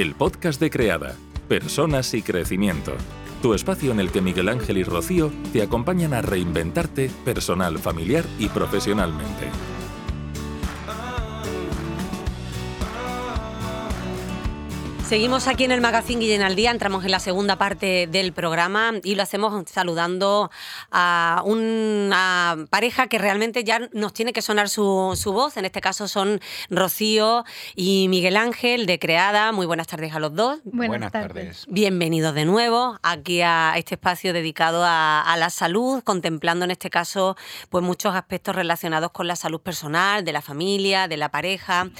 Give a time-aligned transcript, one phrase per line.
[0.00, 1.14] el podcast de Creada,
[1.46, 2.92] Personas y Crecimiento.
[3.42, 8.24] Tu espacio en el que Miguel Ángel y Rocío te acompañan a reinventarte personal, familiar
[8.38, 9.50] y profesionalmente.
[15.10, 18.92] Seguimos aquí en el Magazine Guillén al Día, entramos en la segunda parte del programa
[19.02, 20.52] y lo hacemos saludando
[20.92, 25.56] a una pareja que realmente ya nos tiene que sonar su, voz.
[25.56, 27.44] En este caso son Rocío
[27.74, 29.50] y Miguel Ángel de Creada.
[29.50, 30.60] Muy buenas tardes a los dos.
[30.62, 31.66] Buenas, tardes.
[31.68, 36.88] Bienvenidos de nuevo aquí a este espacio dedicado a, a, la salud, contemplando en este
[36.88, 37.36] caso
[37.68, 41.90] pues muchos aspectos relacionados con la salud personal, de la familia, de la pareja.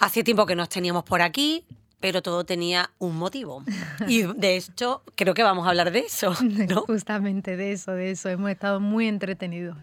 [0.00, 1.64] Hace tiempo que nos teníamos por aquí,
[2.00, 3.64] pero todo tenía un motivo.
[4.06, 6.32] Y de hecho, creo que vamos a hablar de eso.
[6.42, 6.82] ¿no?
[6.82, 8.28] Justamente de eso, de eso.
[8.28, 9.76] Hemos estado muy entretenidos.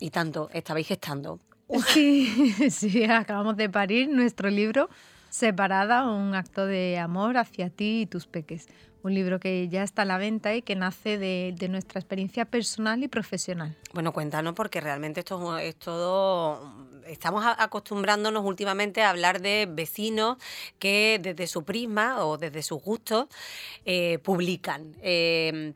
[0.00, 1.40] Y tanto, estabais gestando.
[1.94, 4.88] Sí, sí, acabamos de parir nuestro libro
[5.28, 8.66] Separada, un acto de amor hacia ti y tus peques
[9.02, 13.02] un libro que ya está a la venta y que nace de, nuestra experiencia personal
[13.02, 13.76] y profesional.
[13.92, 16.74] Bueno, cuéntanos, porque realmente esto es todo.
[17.06, 20.38] Estamos acostumbrándonos últimamente a hablar de vecinos
[20.78, 23.26] que desde su prisma o desde sus gustos
[23.84, 24.94] eh, publican.
[25.02, 25.74] Eh,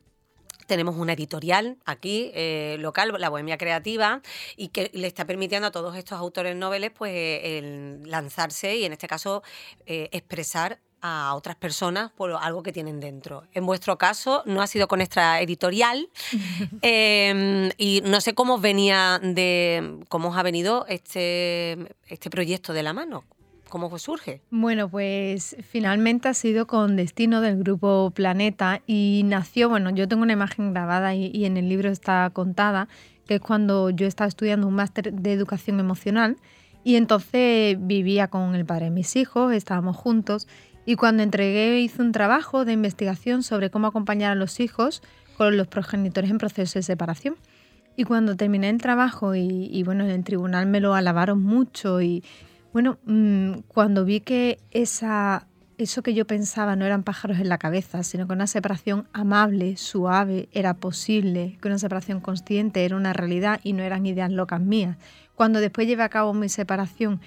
[0.66, 4.22] tenemos una editorial aquí, eh, local, la Bohemia Creativa,
[4.56, 7.62] y que le está permitiendo a todos estos autores noveles pues,
[8.06, 9.42] lanzarse y en este caso
[9.84, 13.44] expresar a otras personas por algo que tienen dentro.
[13.52, 16.08] En vuestro caso, no ha sido con nuestra editorial
[16.80, 22.82] em, y no sé cómo venía de cómo os ha venido este, este proyecto de
[22.82, 23.22] la mano.
[23.68, 24.40] ¿Cómo surge?
[24.50, 30.22] Bueno, pues finalmente ha sido con destino del grupo Planeta y nació, bueno, yo tengo
[30.22, 32.88] una imagen grabada y, y en el libro está contada,
[33.26, 36.38] que es cuando yo estaba estudiando un máster de educación emocional
[36.82, 40.46] y entonces vivía con el padre de mis hijos, estábamos juntos
[40.86, 45.02] y cuando entregué hice un trabajo de investigación sobre cómo acompañar a los hijos
[45.36, 47.36] con los progenitores en proceso de separación.
[47.96, 52.24] Y cuando terminé el trabajo y, bueno, en el tribunal me lo alabaron mucho y
[52.72, 55.46] bueno, mm, cuando vi que esa,
[55.78, 59.76] eso que yo pensaba no eran pájaros en la cabeza, sino que una separación amable,
[59.76, 64.60] suave, era posible, que una separación consciente era una realidad y no eran ideas locas
[64.60, 64.96] mías.
[65.36, 67.20] Cuando después llevé a cabo mi separación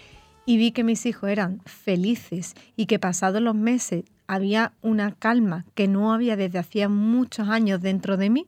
[0.47, 5.65] y vi que mis hijos eran felices y que pasados los meses había una calma
[5.75, 8.47] que no había desde hacía muchos años dentro de mí,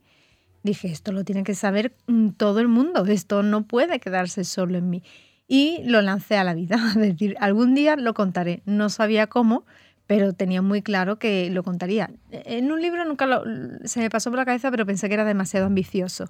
[0.63, 4.77] dije, esto lo tiene que saber mm, todo el mundo, esto no puede quedarse solo
[4.77, 5.03] en mí.
[5.45, 8.61] Y lo lancé a la vida, decir, algún día lo contaré.
[8.65, 9.65] No sabía cómo,
[10.07, 12.11] pero tenía muy claro que lo contaría.
[12.31, 13.43] En un libro nunca
[13.83, 16.29] se me pasó por la cabeza, pero pensé que era demasiado ambicioso.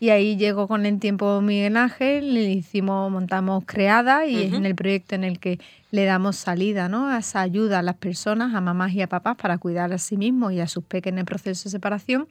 [0.00, 4.64] Y ahí llegó con el tiempo Miguel Ángel, le hicimos, montamos Creada y es en
[4.64, 5.58] el proyecto en el que
[5.90, 7.08] le damos salida ¿no?
[7.08, 10.16] a esa ayuda a las personas, a mamás y a papás para cuidar a sí
[10.16, 12.28] mismos y a sus pequeños en el proceso de separación.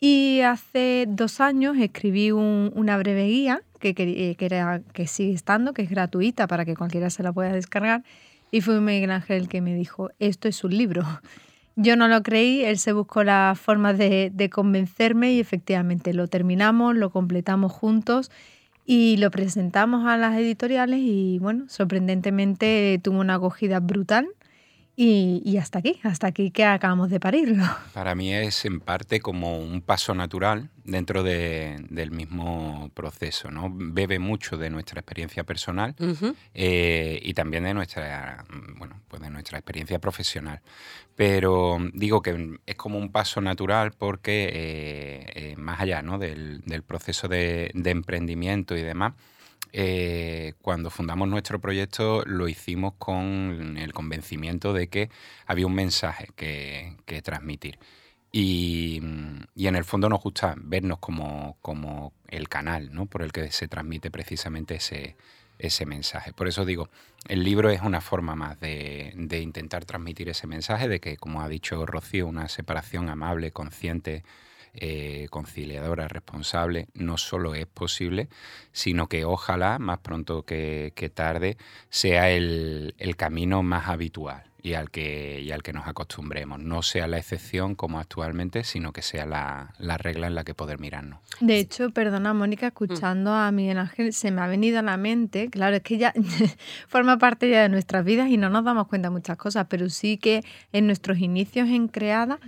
[0.00, 5.82] Y hace dos años escribí una breve guía que, que, era, que sigue estando, que
[5.82, 8.02] es gratuita para que cualquiera se la pueda descargar.
[8.50, 11.04] Y fue Miguel Ángel el que me dijo, esto es un libro.
[11.82, 16.94] Yo no lo creí, él se buscó la forma de, convencerme y efectivamente lo terminamos,
[16.94, 18.30] lo completamos juntos
[18.84, 24.28] y lo presentamos a las editoriales y bueno, sorprendentemente tuvo una acogida brutal.
[24.96, 27.64] Y, hasta aquí, hasta aquí que acabamos de parirlo.
[27.94, 33.70] Para mí es en parte como un paso natural dentro del mismo proceso, ¿no?
[33.72, 35.94] Bebe mucho de nuestra experiencia personal
[36.52, 38.44] eh, y también de nuestra,
[38.76, 40.60] bueno, pues de nuestra experiencia profesional.
[41.14, 47.28] Pero digo que es como un paso natural porque eh, eh, más allá del, proceso
[47.28, 49.14] de, emprendimiento y demás,
[49.72, 55.10] eh, cuando fundamos nuestro proyecto lo hicimos con el convencimiento de que
[55.46, 57.78] había un mensaje que, transmitir.
[58.32, 58.98] Y,
[59.56, 63.06] en el fondo nos gusta vernos como, como el canal ¿no?
[63.06, 65.16] por el que se transmite precisamente ese,
[65.60, 66.32] ese mensaje.
[66.32, 66.88] Por eso digo,
[67.28, 69.12] el libro es una forma más de,
[69.42, 74.24] intentar transmitir ese mensaje de que, como ha dicho Rocío, una separación amable, consciente,
[74.74, 78.28] eh, conciliadora, responsable, no solo es posible,
[78.72, 81.56] sino que ojalá, más pronto que, tarde,
[81.88, 86.58] sea el camino más habitual y al que, y al que nos acostumbremos.
[86.58, 90.78] No sea la excepción como actualmente, sino que sea la, regla en la que poder
[90.78, 91.20] mirarnos.
[91.40, 95.48] De hecho, perdona Mónica, escuchando a Miguel Ángel, se me ha venido a la mente,
[95.50, 96.12] claro, es que ya
[96.88, 99.88] forma parte ya de nuestras vidas y no nos damos cuenta de muchas cosas, pero
[99.88, 102.38] sí que en nuestros inicios en Creada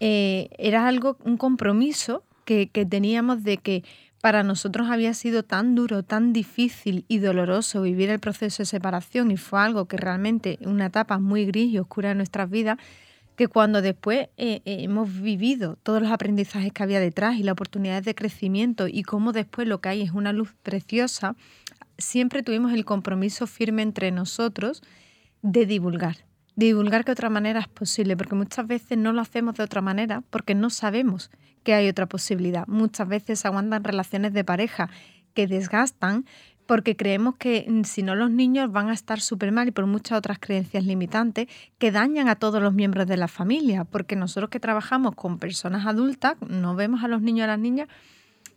[0.00, 3.84] eh, era algo, un compromiso que, teníamos de que
[4.20, 9.30] para nosotros había sido tan duro, tan difícil y doloroso vivir el proceso de separación
[9.30, 12.78] y fue algo que realmente una etapa muy gris y oscura en nuestras vidas,
[13.36, 17.52] que cuando después eh, eh, hemos vivido todos los aprendizajes que había detrás y las
[17.52, 21.36] oportunidades de crecimiento y cómo después lo que hay es una luz preciosa,
[21.98, 24.82] siempre tuvimos el compromiso firme entre nosotros
[25.42, 26.27] de divulgar, de
[26.66, 30.24] divulgar que otra manera es posible, porque muchas veces no lo hacemos de otra manera
[30.28, 31.30] porque no sabemos
[31.62, 32.66] que hay otra posibilidad.
[32.66, 34.90] Muchas veces aguantan relaciones de pareja
[35.34, 36.24] que desgastan
[36.66, 39.86] porque creemos que mm, si no los niños van a estar súper mal y por
[39.86, 41.46] muchas otras creencias limitantes
[41.78, 45.86] que dañan a todos los miembros de la familia, porque nosotros que trabajamos con personas
[45.86, 47.88] adultas, no vemos a los niños y a las niñas,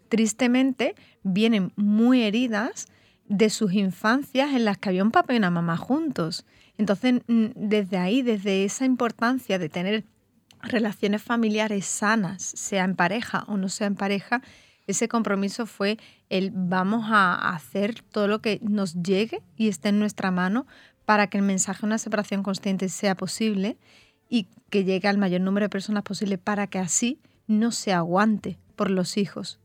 [0.09, 2.88] tristemente vienen muy heridas
[3.27, 6.45] de sus infancias en las que había un papá y una mamá juntos.
[6.81, 10.04] Entonces, mm, desde ahí, desde esa importancia de tener
[10.63, 14.42] relaciones familiares sanas, sea en pareja o no sea en pareja,
[14.88, 16.00] ese compromiso fue
[16.30, 20.66] el vamos a hacer todo lo que nos llegue y esté en nuestra mano
[21.06, 23.78] para que el mensaje de una separación consciente sea posible
[24.28, 28.57] y que llegue al mayor número de personas posible para que así no se aguante
[28.75, 29.60] por los hijos.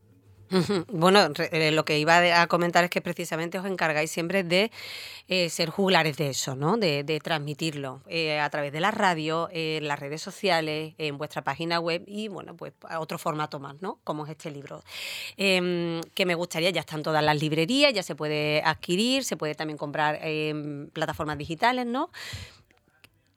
[0.87, 4.71] Bueno, eh, lo que iba a comentar es que precisamente os encargáis siempre de
[5.27, 6.77] eh, ser juglares de eso, ¿no?
[6.77, 11.79] De, transmitirlo eh, a través de la radio, en las redes sociales, en vuestra página
[11.79, 13.99] web y, bueno, pues otro formato más, ¿no?
[14.03, 14.83] Como es este libro.
[15.35, 19.55] Em, que me gustaría, ya están todas las librerías, ya se puede adquirir, se puede
[19.55, 22.09] también comprar en plataformas digitales, ¿no?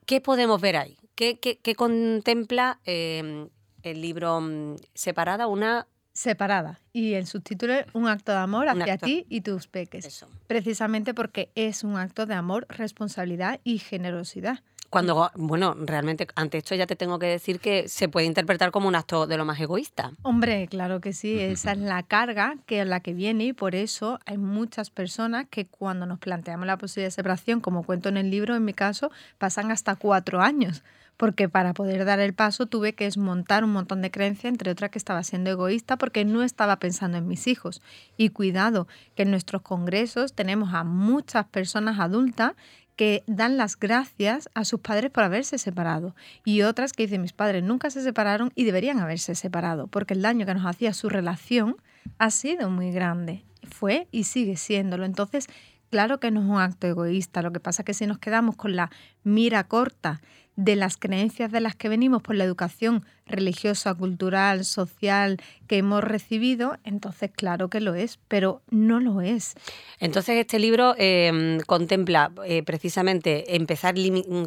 [0.05, 0.97] ¿Qué podemos ver ahí?
[1.15, 3.49] ¿Qué, qué contempla em,
[3.83, 5.47] el libro mm, Separada?
[5.47, 6.79] Una separada.
[6.93, 10.25] Y el subtítulo es Un acto de amor hacia ti y tus peques.
[10.47, 14.59] Precisamente porque es un acto de amor, responsabilidad y generosidad.
[14.91, 18.89] Cuando, bueno, realmente ante esto ya te tengo que decir que se puede interpretar como
[18.89, 20.11] un acto de lo más egoísta.
[20.21, 23.73] Hombre, claro que sí, esa es la carga que es la que viene y por
[23.73, 28.17] eso hay muchas personas que cuando nos planteamos la posibilidad de separación, como cuento en
[28.17, 30.83] el libro, en mi caso, pasan hasta cuatro años
[31.21, 34.89] porque para poder dar el paso tuve que desmontar un montón de creencias, entre otras
[34.89, 37.83] que estaba siendo egoísta porque no estaba pensando en mis hijos.
[38.17, 42.53] Y cuidado, que en nuestros congresos tenemos a muchas personas adultas
[42.95, 47.33] que dan las gracias a sus padres por haberse separado y otras que dicen mis
[47.33, 51.07] padres nunca se separaron y deberían haberse separado porque el daño que nos hacía su
[51.07, 51.77] relación
[52.17, 53.45] ha sido muy grande.
[53.69, 55.05] Fue y sigue siéndolo.
[55.05, 55.45] Entonces,
[55.91, 57.43] claro que no es un acto egoísta.
[57.43, 58.89] Lo que pasa es que si nos quedamos con la
[59.23, 60.19] mira corta
[60.55, 66.03] de las creencias de las que venimos por la educación religiosa, cultural, social que hemos
[66.03, 69.55] recibido, entonces claro que lo es, pero no lo es.
[69.99, 73.95] Entonces este libro em, contempla eh, precisamente empezar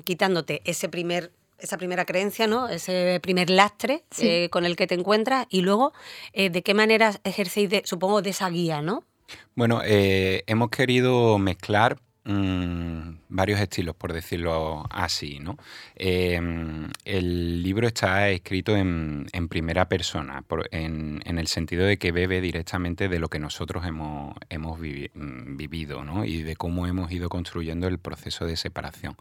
[0.05, 2.69] quitándote ese primer esa primera creencia, ¿no?
[2.69, 5.95] Ese primer lastre eh, con el que te encuentras y luego
[6.35, 9.05] eh, de qué manera ejercéis, supongo, de esa guía, ¿no?
[9.55, 11.97] Bueno, hemos querido mezclar
[12.27, 12.94] Mm,
[13.35, 15.41] varios estilos, por decirlo así.
[15.41, 15.57] ¿no?
[15.97, 23.09] Em, el libro está escrito en, primera persona, en, el sentido de que bebe directamente
[23.09, 26.25] de lo que nosotros hemos, mm, vivido ¿no?
[26.25, 29.17] y de cómo hemos ido construyendo el proceso de separación.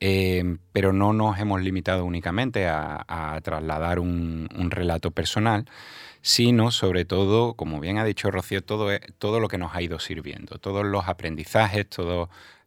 [0.00, 5.66] Em, pero no nos hemos limitado únicamente a, trasladar un, relato personal,
[6.22, 9.82] sino sobre todo, como bien ha dicho Rocío, todo, e, todo lo que nos ha
[9.82, 11.86] ido sirviendo, todos los aprendizajes,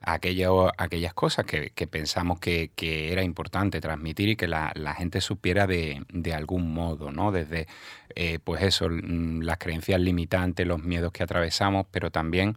[0.06, 2.72] todas aquellas cosas que, pensamos que,
[3.12, 7.32] era importante transmitir y que la, gente supiera de, algún modo, ¿no?
[7.32, 7.68] Desde,
[8.15, 12.56] eh, pues eso, las creencias limitantes, los miedos que atravesamos, pero también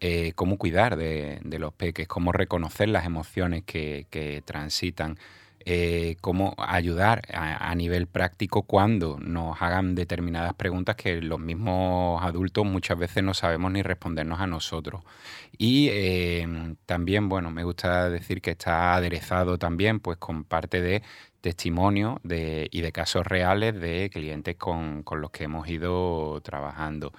[0.00, 5.18] eh, cómo cuidar de, los peques, cómo reconocer las emociones que, que transitan
[5.64, 12.64] eh, cómo ayudar a, nivel práctico cuando nos hagan determinadas preguntas que los mismos adultos
[12.64, 15.02] muchas veces no sabemos ni respondernos a nosotros.
[15.58, 21.02] Y eh, también, bueno, me gusta decir que está aderezado también pues con parte de
[21.40, 27.12] testimonio y de casos reales de clientes con los que hemos ido trabajando.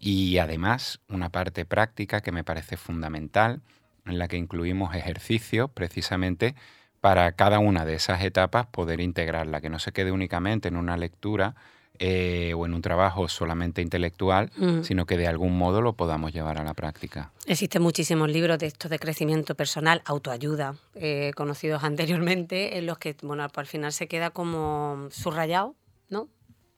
[0.00, 3.60] Y además, una parte práctica que me parece fundamental,
[4.06, 6.54] en la que incluimos ejercicios precisamente
[7.00, 10.96] para cada una de esas etapas poder integrarla, que no se quede únicamente en una
[10.96, 11.54] lectura
[12.00, 14.82] eh, o en un trabajo solamente intelectual, mm.
[14.82, 17.32] sino que de algún modo lo podamos llevar a la práctica.
[17.46, 23.16] Existen muchísimos libros de estos de crecimiento personal, autoayuda, eh, conocidos anteriormente, en los que,
[23.22, 25.74] bueno, al final se queda como subrayado,
[26.08, 26.28] ¿no?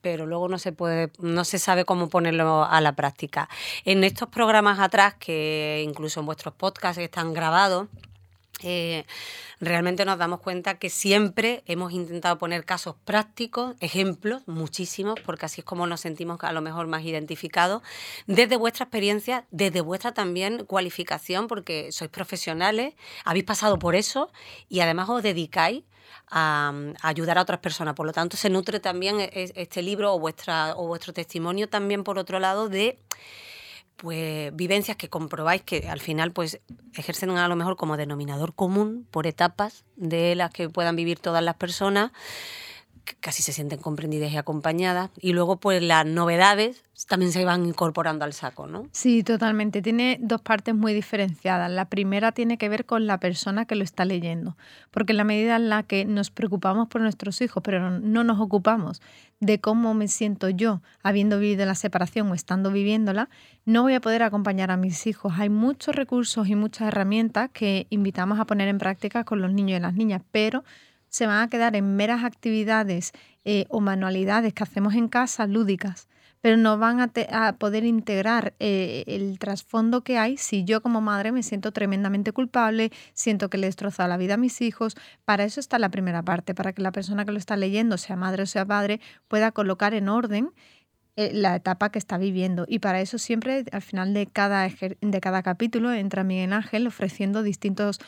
[0.01, 3.47] pero luego no se puede, no se sabe cómo ponerlo a la práctica.
[3.85, 7.87] En estos programas atrás, que incluso en vuestros podcasts están grabados,
[9.59, 15.61] realmente nos damos cuenta que siempre hemos intentado poner casos prácticos, ejemplos, muchísimos, porque así
[15.61, 17.81] es como nos sentimos a lo mejor más identificados,
[18.27, 24.31] desde vuestra experiencia, desde vuestra también cualificación, porque sois profesionales, habéis pasado por eso
[24.69, 25.83] y además os dedicáis
[26.29, 27.93] a, ayudar a otras personas.
[27.93, 31.69] Por lo tanto, se nutre también e, e, este libro o, vuestra, o vuestro testimonio
[31.69, 32.99] también, por otro lado, de
[34.01, 36.59] pues vivencias que comprobáis que al final pues
[36.95, 41.43] ejercen a lo mejor como denominador común por etapas de las que puedan vivir todas
[41.43, 42.11] las personas
[43.19, 45.09] casi se sienten comprendidas y acompañadas.
[45.19, 48.87] Y luego, pues las novedades también se van incorporando al saco, ¿no?
[48.91, 49.81] Sí, totalmente.
[49.81, 51.71] Tiene dos partes muy diferenciadas.
[51.71, 54.57] La primera tiene que ver con la persona que lo está leyendo,
[54.91, 58.39] porque en la medida en la que nos preocupamos por nuestros hijos, pero no nos
[58.39, 59.01] ocupamos
[59.39, 63.29] de cómo me siento yo habiendo vivido la separación o estando viviéndola,
[63.65, 65.33] no voy a poder acompañar a mis hijos.
[65.37, 69.79] Hay muchos recursos y muchas herramientas que invitamos a poner en práctica con los niños
[69.79, 70.63] y las niñas, pero
[71.11, 73.11] se van a quedar en meras actividades
[73.43, 76.07] eh, o manualidades que hacemos en casa lúdicas,
[76.39, 81.31] pero no van a, poder integrar eh, el trasfondo que hay si yo como madre
[81.31, 84.95] me siento tremendamente culpable, siento que le he destrozado la vida a mis hijos.
[85.25, 88.15] Para eso está la primera parte, para que la persona que lo está leyendo, sea
[88.15, 90.51] madre o sea padre, pueda colocar en orden
[91.17, 92.65] eh, la etapa que está viviendo.
[92.69, 97.43] Y para eso siempre al final de cada, de cada capítulo entra Miguel Ángel ofreciendo
[97.43, 97.99] distintas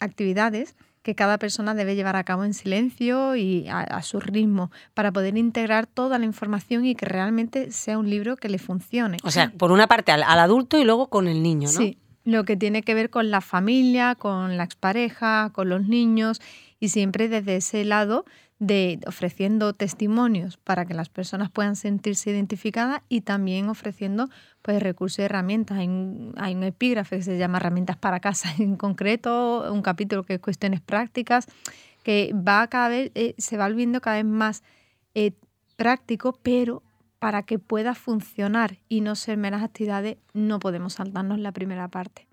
[0.00, 5.12] actividades que cada persona debe llevar a cabo en silencio y a, su ritmo para
[5.12, 9.18] poder integrar toda la información y que realmente sea un libro que le funcione.
[9.24, 11.78] O sea, por una parte al, adulto y luego con el niño, ¿no?
[11.78, 16.40] Sí, lo que tiene que ver con la familia, con la expareja, con los niños
[16.78, 18.24] y siempre desde ese lado
[18.62, 24.28] de ofreciendo testimonios para que las personas puedan sentirse identificadas y también ofreciendo
[24.62, 25.78] pues recursos y herramientas.
[25.78, 30.22] Hay un, hay un epígrafe que se llama Herramientas para casa en concreto, un capítulo
[30.22, 31.46] que es cuestiones prácticas,
[32.04, 34.62] que va cada vez, eh, se va volviendo cada vez más
[35.16, 35.32] eh,
[35.74, 36.84] práctico, pero
[37.18, 42.28] para que pueda funcionar y no ser meras actividades, no podemos saltarnos la primera parte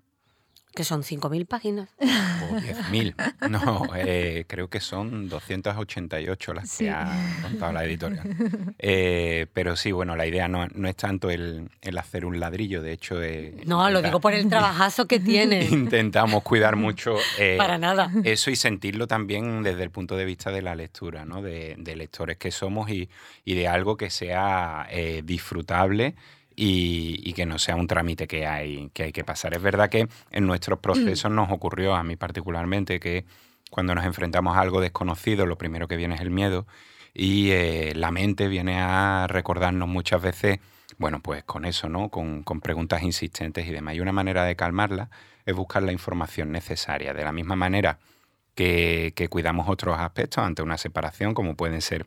[0.74, 1.88] que son 5.000 páginas.
[2.40, 3.50] O 10.000.
[3.50, 8.28] No, eh, creo que son 288 las que ha contado la editorial.
[8.82, 13.22] Eh, pero sí, bueno, la idea no, es tanto el, hacer un ladrillo, de hecho...
[13.22, 15.64] Eh, no, lo digo por el trabajazo que tiene.
[15.70, 17.16] Intentamos cuidar mucho...
[17.58, 18.10] Para nada.
[18.24, 21.42] Eso y sentirlo también desde el punto de vista de la lectura, ¿no?
[21.42, 23.10] De, lectores que somos y,
[23.44, 24.88] y de algo que sea
[25.22, 26.14] disfrutable
[26.62, 29.54] y, que no sea un trámite que hay, que hay que pasar.
[29.54, 33.24] Es verdad que en nuestros procesos nos ocurrió, a mí particularmente, que
[33.70, 36.66] cuando nos enfrentamos a algo desconocido, lo primero que viene es el miedo
[37.14, 40.58] y eh, la mente viene a recordarnos muchas veces,
[40.98, 42.10] bueno, pues con eso, ¿no?
[42.10, 43.94] Con, preguntas insistentes y demás.
[43.94, 45.08] Y una manera de calmarla
[45.46, 47.14] es buscar la información necesaria.
[47.14, 47.98] De la misma manera
[48.54, 52.06] que, que cuidamos otros aspectos ante una separación, como pueden ser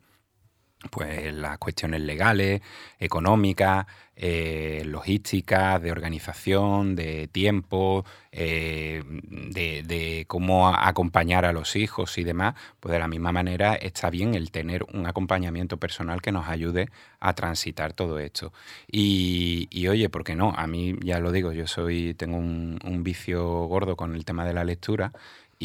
[0.89, 2.61] pues las cuestiones legales,
[2.99, 3.85] económicas,
[4.15, 12.53] eh, logísticas, de organización, de tiempo, eh, de, cómo acompañar a los hijos y demás,
[12.79, 16.89] pues de la misma manera está bien el tener un acompañamiento personal que nos ayude
[17.19, 18.53] a transitar todo esto.
[18.91, 20.53] Y, oye, ¿por qué no?
[20.55, 24.53] A mí ya lo digo, yo soy, tengo un vicio gordo con el tema de
[24.53, 25.11] la lectura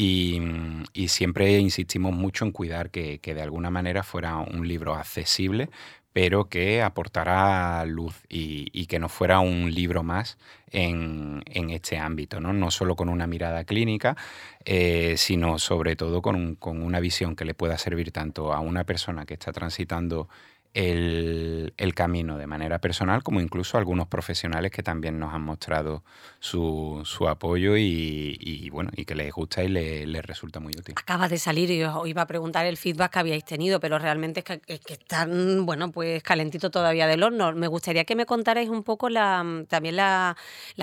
[0.01, 5.69] y, siempre insistimos mucho en cuidar que, de alguna manera fuera un libro accesible,
[6.13, 10.37] pero que aportara luz y, que no fuera un libro más
[10.71, 12.53] en, este ámbito, ¿no?
[12.53, 14.15] no solo con una mirada clínica,
[14.63, 19.25] eh, sino sobre todo con, una visión que le pueda servir tanto a una persona
[19.25, 20.29] que está transitando
[20.73, 26.03] el, camino de manera personal, como incluso algunos profesionales que también nos han mostrado
[26.39, 30.95] su, su apoyo y, bueno, y que les gusta y les, resulta muy útil.
[30.97, 34.43] Acaba de salir y os iba a preguntar el feedback que habíais tenido, pero realmente
[34.67, 37.51] es que, están, bueno, pues calentito todavía del horno.
[37.53, 40.35] Me gustaría que me contarais un poco la, también las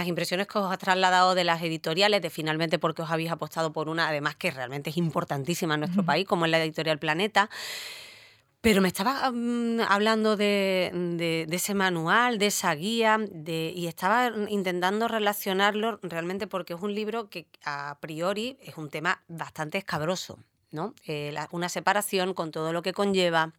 [0.07, 3.73] impresiones que os ha trasladado de las editoriales, de finalmente por qué os habéis apostado
[3.73, 7.49] por una, además que realmente es importantísima en nuestro país, como es la editorial Planeta.
[8.67, 16.01] Pero me estaba mm, hablando de, ese manual, de esa guía, y estaba intentando relacionarlo
[16.03, 20.41] realmente porque es un libro que a priori es un tema bastante escabroso,
[20.73, 20.95] ¿no?
[21.07, 23.53] Eh, una separación con todo lo que conlleva.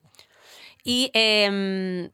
[0.84, 2.10] Y em,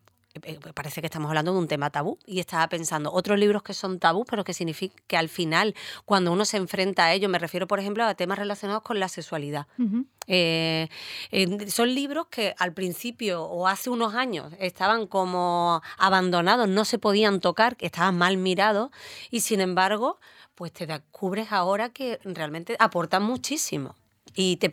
[0.74, 4.00] parece que estamos hablando de un tema tabú y estaba pensando otros libros que son
[4.00, 5.76] tabú pero que significa que al final
[6.06, 9.08] cuando uno se enfrenta a ello me refiero por ejemplo a temas relacionados con la
[9.08, 9.68] sexualidad.
[10.28, 10.88] Eh,
[11.68, 17.40] son libros que al principio o hace unos años estaban como abandonados no se podían
[17.40, 18.90] tocar que estaban mal mirados
[19.30, 20.20] y sin embargo
[20.56, 23.96] pues te descubres ahora que realmente aportan muchísimo.
[24.36, 24.70] Y te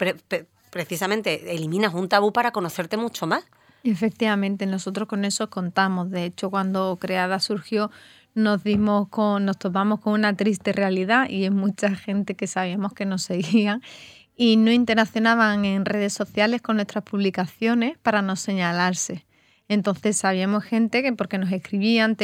[0.71, 3.45] precisamente eliminas un tabú para conocerte mucho más.
[3.83, 6.11] Efectivamente, nosotros con eso contamos.
[6.11, 7.91] De hecho, cuando Creada surgió,
[8.35, 12.93] nos dimos con, nos topamos con una triste realidad y es mucha gente que sabíamos
[12.93, 13.83] que nos seguían
[14.37, 19.27] y no interaccionaban en redes sociales con nuestras publicaciones para no señalarse.
[19.69, 22.17] Entonces sabíamos gente que porque nos escribían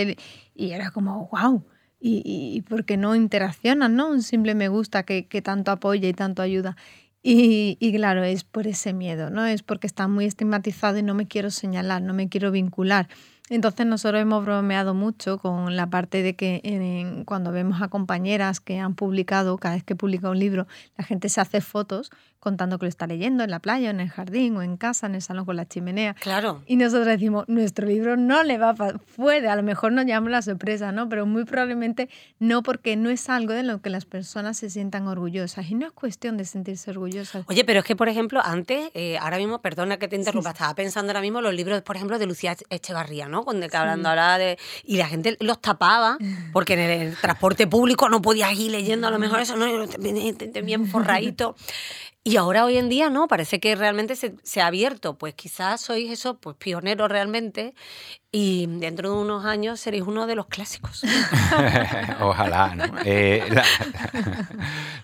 [0.54, 1.64] y era como, wow,
[2.00, 4.08] y, y, porque no interaccionan, ¿no?
[4.08, 6.76] Un simple me gusta que, que tanto apoya y tanto ayuda.
[7.28, 9.44] Y, y, claro, es por ese miedo, ¿no?
[9.46, 13.08] Es porque está muy estigmatizado y no me quiero señalar, no me quiero vincular.
[13.48, 18.78] Entonces nosotros hemos bromeado mucho con la parte de que cuando vemos a compañeras que
[18.78, 22.10] han publicado, cada vez que publica un libro, la gente se hace fotos
[22.40, 25.16] contando que lo está leyendo en la playa, en el jardín o en casa, en
[25.16, 26.14] el salón con la chimenea.
[26.14, 26.62] Claro.
[26.66, 28.74] Y nosotros decimos, nuestro libro no le va a
[29.16, 31.08] puede, a lo mejor nos llama la sorpresa, ¿no?
[31.08, 35.08] Pero muy probablemente no porque no es algo de lo que las personas se sientan
[35.08, 37.44] orgullosas y no es cuestión de sentirse orgullosas.
[37.48, 40.74] Oye, pero es que, por ejemplo, antes, eh, ahora mismo, perdona que te interrumpa, estaba
[40.76, 43.35] pensando ahora mismo los libros, por ejemplo, de Lucía Echevarría, ¿no?
[43.44, 44.58] Cuando que hablando ahora de...
[44.84, 46.18] Y la gente los tapaba
[46.52, 49.66] porque en el, transporte público no podías ir leyendo a lo mejor eso, ¿no?
[50.62, 51.56] Bien forradito.
[52.26, 55.16] Y ahora hoy en día no, parece que realmente se, ha abierto.
[55.16, 57.72] Pues quizás sois eso, pues pioneros realmente
[58.32, 61.04] y dentro de unos años seréis uno de los clásicos.
[62.20, 62.98] Ojalá, ¿no?
[63.04, 63.44] Eh,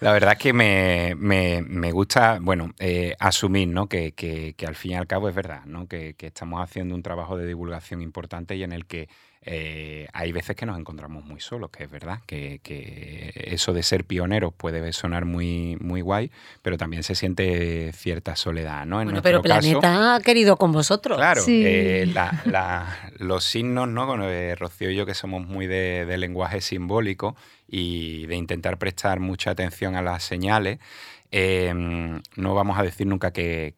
[0.01, 3.89] la, verdad es que me, gusta, bueno, eh, asumir, ¿no?
[3.89, 5.87] Que, que, al fin y al cabo es verdad, ¿no?
[5.87, 9.09] Que, que estamos haciendo un trabajo de divulgación importante y en el que
[9.45, 12.61] eh, hay veces que nos encontramos muy solos, que es verdad, que,
[13.35, 16.31] eso de ser pioneros puede sonar muy, muy guay,
[16.63, 19.01] pero también se siente cierta soledad, ¿no?
[19.01, 21.19] En bueno, pero Planeta ha querido con vosotros.
[21.19, 22.13] Claro, eh,
[23.19, 24.07] los signos, ¿no?
[24.07, 27.35] Con eh, Rocío y yo que somos muy de, lenguaje simbólico
[27.67, 30.79] y de intentar prestar mucha atención a las señales,
[31.33, 33.75] no vamos a decir nunca que,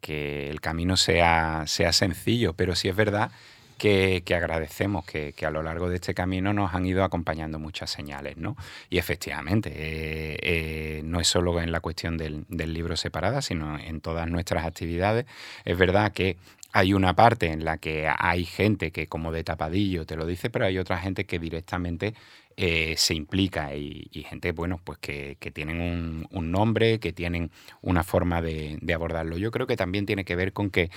[0.50, 3.30] el camino sea, sea sencillo, pero sí es verdad
[3.74, 8.36] que, agradecemos que, a lo largo de este camino nos han ido acompañando muchas señales,
[8.36, 8.56] ¿no?
[8.90, 14.00] Y efectivamente, eh, eh, no es solo en la cuestión del, libro separada, sino en
[14.00, 15.26] todas nuestras actividades.
[15.64, 16.36] Es verdad que
[16.72, 20.50] hay una parte en la que hay gente que como de tapadillo te lo dice,
[20.50, 22.14] pero hay otra gente que directamente
[22.56, 27.50] eh, se implica y, gente, bueno, pues que, tienen un, nombre, que tienen
[27.82, 29.36] una forma de, abordarlo.
[29.38, 30.90] Yo creo que también tiene que ver con que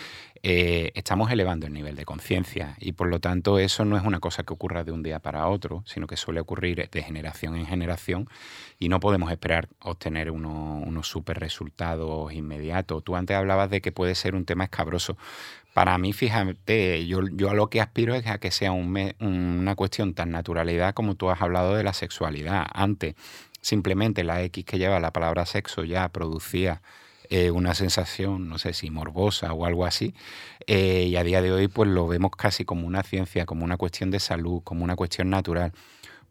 [0.43, 4.19] eh, estamos elevando el nivel de conciencia y por lo tanto eso no es una
[4.19, 7.65] cosa que ocurra de un día para otro, sino que suele ocurrir de generación en
[7.65, 8.29] generación
[8.77, 13.03] y no podemos esperar obtener unos super resultados inmediatos.
[13.03, 15.17] Tú antes hablabas de que puede ser un tema escabroso
[15.77, 20.15] para mí, fíjate, yo, yo a lo que aspiro es a que sea una cuestión
[20.15, 22.65] tan naturalidad como tú has hablado de la sexualidad.
[22.73, 23.13] Antes,
[23.61, 26.81] simplemente la X que lleva la palabra sexo ya producía
[27.29, 30.15] eh, una sensación, no sé si morbosa o algo así,
[30.65, 33.77] eh, y a día de hoy pues lo vemos casi como una ciencia, como una
[33.77, 35.73] cuestión de salud, como una cuestión natural.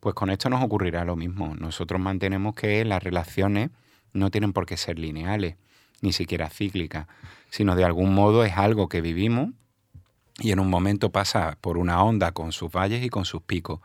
[0.01, 1.55] Pues con esto nos ocurrirá lo mismo.
[1.55, 3.71] Nosotros mantenemos que las relaciones
[4.13, 5.55] no tienen por qué ser lineales,
[6.01, 7.07] ni siquiera cíclicas
[7.57, 9.49] sino de algún modo es algo que vivimos
[10.39, 13.81] y en un momento pasa por una onda con sus valles y con sus picos.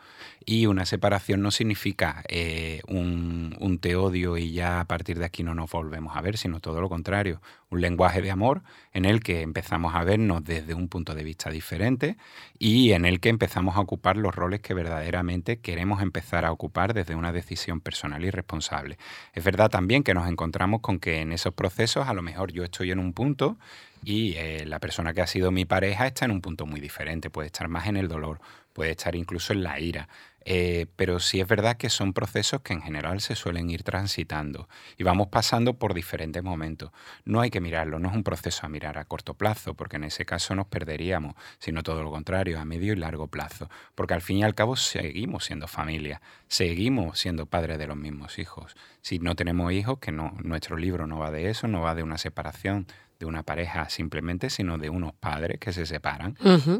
[0.45, 5.25] Y una separación no significa eh, un, un, te odio y ya a partir de
[5.25, 7.41] aquí no nos volvemos a ver, sino todo lo contrario.
[7.69, 11.49] Un lenguaje de amor en el que empezamos a vernos desde un punto de vista
[11.49, 12.17] diferente
[12.57, 16.93] y en el que empezamos a ocupar los roles que verdaderamente queremos empezar a ocupar
[16.93, 18.97] desde una decisión personal y responsable.
[19.33, 22.63] Es verdad también que nos encontramos con que en esos procesos a lo mejor yo
[22.63, 23.57] estoy en un punto
[24.03, 27.29] y eh, la persona que ha sido mi pareja está en un punto muy diferente,
[27.29, 28.39] puede estar más en el dolor,
[28.73, 30.07] puede estar incluso en la ira.
[30.43, 34.67] Eh, pero sí es verdad que son procesos que en general se suelen ir transitando
[34.97, 36.91] y vamos pasando por diferentes momentos.
[37.25, 40.05] No hay que mirarlo, no es un proceso a mirar a corto plazo, porque en
[40.05, 44.21] ese caso nos perderíamos, sino todo lo contrario, a medio y largo plazo, porque al
[44.21, 48.75] fin y al cabo seguimos siendo familia, seguimos siendo padres de los mismos hijos.
[49.01, 52.03] Si no tenemos hijos, que no, nuestro libro no va de eso, no va de
[52.03, 52.87] una separación,
[53.21, 56.35] de una pareja simplemente, sino de unos padres que se separan.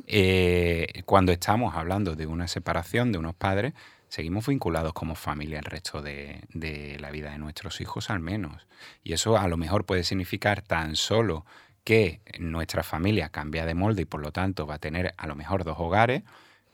[0.08, 3.74] Eh, cuando estamos hablando de una separación de unos padres,
[4.10, 8.68] seguimos vinculados como familia el resto de, de, la vida de nuestros hijos al menos.
[9.04, 11.46] Y eso a lo mejor puede significar tan solo
[11.84, 15.36] que nuestra familia cambia de molde y por lo tanto va a tener a lo
[15.36, 16.24] mejor dos hogares,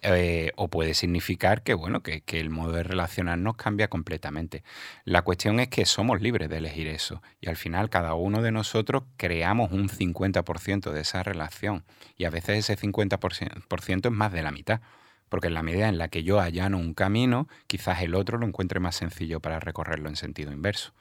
[0.02, 4.64] eh, o puede significar que, bueno, que, el modo de relacionarnos cambia completamente.
[5.06, 8.52] La cuestión es que somos libres de elegir eso y al final cada uno de
[8.52, 11.84] nosotros creamos un 50% de esa relación
[12.16, 14.82] y a veces ese 50% es más de la mitad
[15.30, 18.48] porque en la medida en la que yo allano un camino, quizás el otro lo
[18.48, 20.94] encuentre más sencillo para recorrerlo en sentido inverso.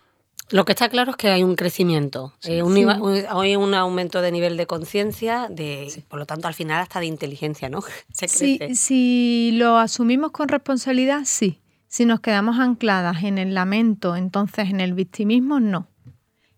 [0.51, 2.63] Lo que está claro es que hay un crecimiento, eh,
[3.29, 7.07] hay un aumento de nivel de conciencia, de, por lo tanto al final hasta de
[7.07, 7.83] inteligencia, ¿no?
[8.13, 8.29] Se
[8.77, 11.61] si lo asumimos con responsabilidad, sí.
[11.89, 15.89] Si nos quedamos ancladas en el lamento, entonces en el victimismo, no.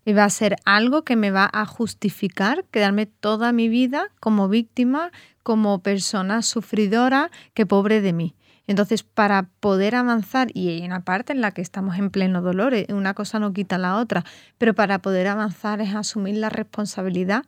[0.05, 4.49] Y va a ser algo que me va a justificar quedarme toda mi vida como
[4.49, 5.11] víctima,
[5.41, 8.35] como persona sufridora, que pobre de mí.
[8.69, 12.75] Entonces, para poder avanzar, y hay una parte en la que estamos en pleno dolor,
[12.75, 14.23] eh, una cosa no quita la otra,
[14.59, 17.45] pero para poder avanzar es asumir la responsabilidad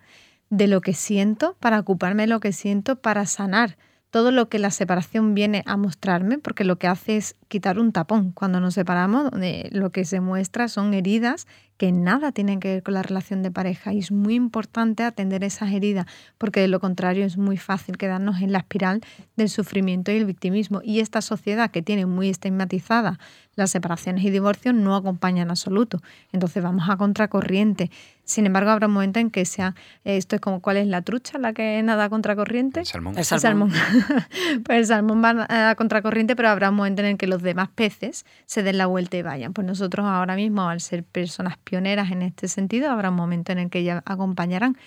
[0.50, 3.78] de lo que siento, para ocuparme de lo que siento, para sanar
[4.12, 7.94] todo lo que la separación viene a mostrarme, porque lo que hace es quitar un
[7.94, 8.34] tapón.
[8.34, 9.32] Cuando nos separamos,
[9.72, 11.48] lo que se muestra son heridas
[11.82, 15.44] que nada tienen que ver con la relación de pareja y es muy importante atender
[15.44, 16.06] esas heridas
[16.38, 19.02] porque de lo contrario es muy fácil quedarnos en la espiral
[19.36, 23.18] del sufrimiento y el victimismo y esta sociedad que tiene muy estigmatizada
[23.56, 26.02] las separaciones y divorcios no acompaña en absoluto.
[26.32, 27.90] Entonces vamos a contracorriente.
[28.32, 31.38] Sin embargo, habrá un momento en que sea, esto es como cuál es la trucha,
[31.38, 32.80] la que nada a contracorriente.
[32.80, 33.18] El salmón.
[33.18, 33.74] El salmón.
[34.64, 37.68] pues el salmón va a contracorriente, pero habrá un momento en el que los demás
[37.76, 39.52] peces se den la vuelta y vayan.
[39.52, 43.58] Pues nosotros ahora mismo, al ser personas pioneras en este sentido, habrá un momento en
[43.58, 44.78] el que ellas acompañarán,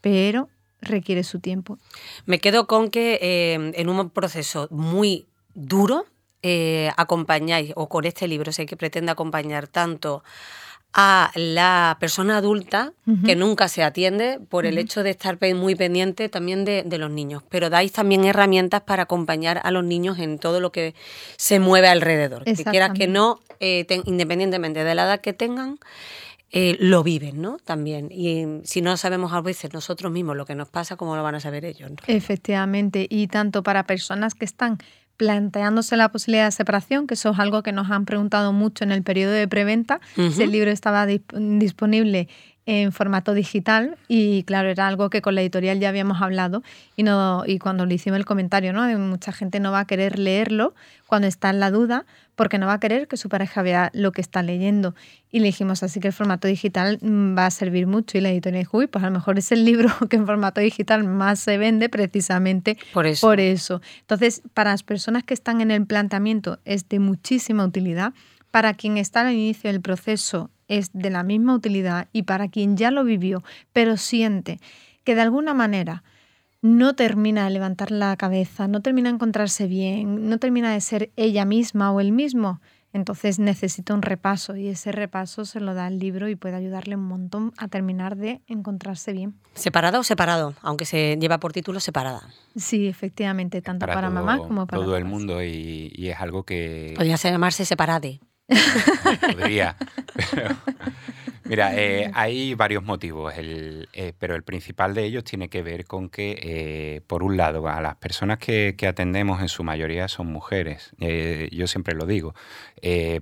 [0.00, 0.48] pero
[0.80, 1.78] requiere su tiempo.
[2.24, 6.06] Me quedo con que eh, en un proceso muy duro
[6.44, 10.22] eh, acompañáis, o con este libro sé que pretende acompañar tanto
[10.94, 12.92] a la persona adulta
[13.24, 17.42] que nunca se atiende por el hecho de estar muy pendiente también de, los niños.
[17.48, 20.94] Pero dais también herramientas para acompañar a los niños en todo lo que
[21.36, 22.44] se mueve alrededor.
[22.44, 25.78] Que quieras que no, eh, independientemente de la edad que tengan,
[26.54, 27.56] eh, lo viven, ¿no?
[27.64, 28.08] También.
[28.10, 31.34] Y si no sabemos a veces nosotros mismos lo que nos pasa, ¿cómo lo van
[31.34, 31.90] a saber ellos?
[32.06, 33.06] Efectivamente.
[33.08, 34.76] Y tanto para personas que están
[35.22, 38.90] planteándose la posibilidad de separación, que eso es algo que nos han preguntado mucho en
[38.90, 42.26] el periodo de preventa, si el libro estaba disponible
[42.66, 46.62] en formato digital y claro, era algo que con la editorial ya habíamos hablado
[46.96, 48.86] y, no, y cuando le hicimos el comentario, ¿no?
[48.98, 50.74] mucha gente no va a querer leerlo
[51.06, 54.12] cuando está en la duda porque no va a querer que su pareja vea lo
[54.12, 54.94] que está leyendo.
[55.30, 58.30] Y le dijimos así que el formato digital mm, va a servir mucho y la
[58.30, 61.40] editorial dijo, uy, pues a lo mejor es el libro que en formato digital más
[61.40, 63.26] se vende precisamente por eso.
[63.26, 63.82] por eso.
[64.00, 68.14] Entonces, para las personas que están en el planteamiento es de muchísima utilidad.
[68.50, 72.76] Para quien está al inicio del proceso es de la misma utilidad y para quien
[72.76, 74.58] ya lo vivió, pero siente
[75.04, 76.02] que de alguna manera
[76.62, 81.10] no termina de levantar la cabeza, no termina de encontrarse bien, no termina de ser
[81.16, 82.60] ella misma o él mismo,
[82.92, 86.96] entonces necesita un repaso y ese repaso se lo da el libro y puede ayudarle
[86.96, 89.34] un montón a terminar de encontrarse bien.
[89.54, 90.54] ¿Separada o separado?
[90.62, 92.22] Aunque se lleva por título separada.
[92.54, 96.92] Sí, efectivamente, tanto para, mamá como para todo el mundo y, y, es algo que...
[96.96, 98.20] Podría llamarse separade.
[99.20, 99.76] Podría.
[101.44, 106.08] mira, eh, hay varios motivos, eh, pero el principal de ellos tiene que ver con
[106.08, 110.92] que, eh, por un lado, a las personas que, atendemos en su mayoría son mujeres.
[110.98, 112.34] yo siempre lo digo.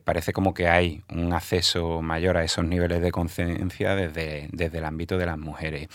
[0.05, 4.85] Parece como que hay un acceso mayor a esos niveles de conciencia desde, desde el
[4.85, 5.89] ámbito de las mujeres.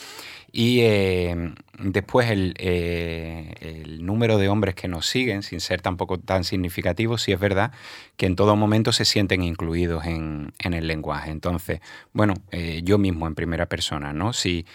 [0.57, 6.45] Y eh, después eh, el, número de hombres que nos siguen, sin ser tampoco tan
[6.45, 7.73] significativo, sí es verdad
[8.15, 11.31] que en todo momento se sienten incluidos en, el lenguaje.
[11.31, 11.81] Entonces,
[12.13, 14.31] bueno, eh, yo mismo en primera persona, ¿no?
[14.31, 14.65] Si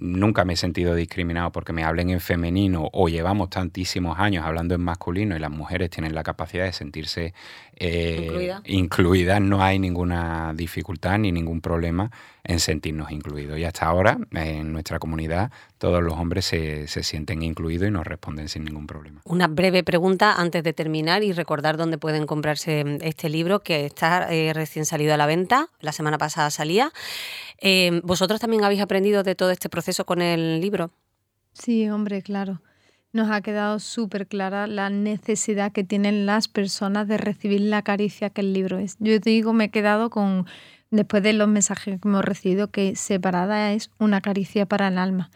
[0.00, 4.74] nunca me he sentido discriminado porque me hablen en femenino o llevamos tantísimos años hablando
[4.74, 7.32] en masculino y las mujeres tienen la capacidad de sentirse
[8.64, 12.10] incluidas, no hay ninguna dificultad ni ningún problema
[12.44, 13.58] en sentirnos incluidos.
[13.58, 18.48] Y hasta ahora, en nuestra comunidad, todos los hombres se, sienten incluidos y nos responden
[18.48, 19.20] sin ningún problema.
[19.24, 24.32] Una breve pregunta antes de terminar y recordar dónde pueden comprarse este libro que está
[24.32, 26.90] eh, recién salido a la venta, la semana pasada salía.
[27.60, 30.90] Eh, ¿Vosotros también habéis aprendido de todo este proceso con el libro?
[31.52, 32.60] Sí, hombre, claro.
[33.12, 38.30] Nos ha quedado súper clara la necesidad que tienen las personas de recibir la caricia
[38.30, 38.96] que el libro es.
[39.00, 40.46] Yo digo, me he quedado con
[40.90, 45.30] después de los mensajes que hemos recibido, que separada es una caricia para el alma.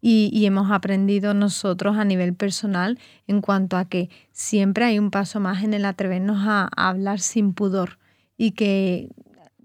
[0.00, 5.40] Y, hemos aprendido nosotros a nivel personal en cuanto a que siempre hay un paso
[5.40, 7.98] más en el atrevernos a, hablar sin pudor
[8.36, 9.08] y que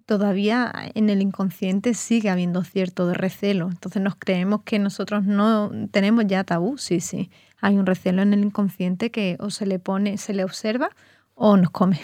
[0.08, 3.70] todavía en el inconsciente sigue habiendo cierto recelo.
[3.70, 7.30] Entonces nos creemos que nosotros no tenemos ya tabú, sí, sí.
[7.64, 10.90] Hay un recelo en el inconsciente que o se le pone, se le observa
[11.34, 11.98] o nos come.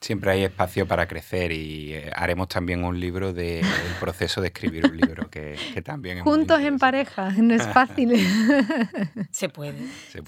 [0.00, 3.66] Siempre hay espacio para crecer y eh, haremos también un libro del
[4.00, 8.16] proceso de escribir un libro, que, también es Juntos en pareja, no es fácil.
[9.30, 9.74] se, puede.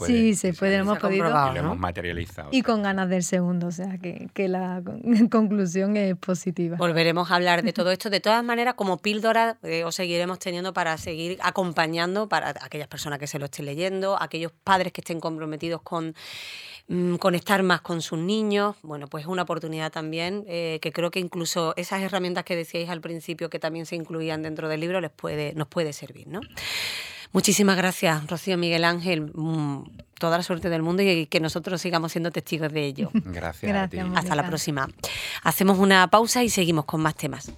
[0.06, 1.26] Sí, se puede, lo hemos podido.
[1.26, 2.50] Y lo hemos materializado.
[2.52, 4.82] Y con ganas del segundo, o sea que, que la
[5.30, 6.76] conclusión es positiva.
[6.76, 8.10] Volveremos a hablar de todo esto.
[8.10, 13.18] De todas maneras, como píldora, eh, os seguiremos teniendo para seguir acompañando para aquellas personas
[13.18, 16.14] que se lo estén leyendo, aquellos padres que estén comprometidos con
[16.88, 18.76] Mm, conectar más con sus niños.
[18.82, 22.88] Bueno, pues es una oportunidad también eh, que creo que incluso esas herramientas que decíais
[22.88, 26.40] al principio que también se incluían dentro del libro les puede, nos puede servir, ¿no?
[27.32, 29.32] Muchísimas gracias, Rocío Miguel Ángel.
[29.34, 29.84] Mm,
[30.18, 33.10] toda la suerte del mundo y que nosotros sigamos siendo testigos de ello.
[33.24, 33.74] Gracias.
[33.74, 33.98] a ti.
[34.14, 34.88] Hasta la próxima.
[35.42, 37.50] Hacemos una pausa y seguimos con más temas.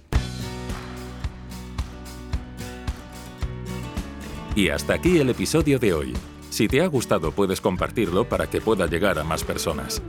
[4.55, 6.13] Y hasta aquí el episodio de hoy.
[6.49, 10.01] Si te ha gustado puedes compartirlo para que pueda llegar a más personas.